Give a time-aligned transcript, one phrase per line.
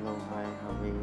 [0.00, 0.99] Hello, hi, how are you?